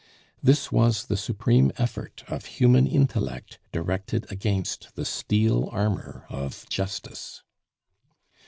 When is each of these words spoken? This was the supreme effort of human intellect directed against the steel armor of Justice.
This 0.41 0.71
was 0.71 1.05
the 1.05 1.15
supreme 1.15 1.71
effort 1.77 2.23
of 2.27 2.45
human 2.57 2.87
intellect 2.87 3.59
directed 3.71 4.25
against 4.31 4.95
the 4.95 5.05
steel 5.05 5.69
armor 5.71 6.25
of 6.27 6.65
Justice. 6.71 7.43